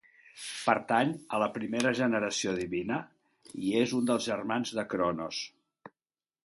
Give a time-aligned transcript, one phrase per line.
[0.61, 2.99] Pertany a la primera generació divina
[3.67, 5.45] i és un dels germans de Cronos.